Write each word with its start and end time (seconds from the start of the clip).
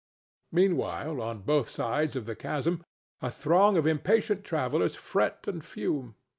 Meanwhile, 0.51 1.21
on 1.21 1.41
both 1.43 1.69
sides 1.69 2.15
of 2.15 2.25
the 2.25 2.35
chasm 2.35 2.83
a 3.21 3.29
throng 3.29 3.77
of 3.77 3.85
impatient 3.85 4.43
travellers 4.43 4.95
fret 4.95 5.45
and 5.47 5.63
fume. 5.63 6.15